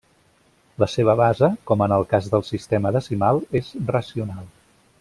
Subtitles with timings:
[0.83, 4.49] La seva base, com en el cas del sistema decimal, és racional.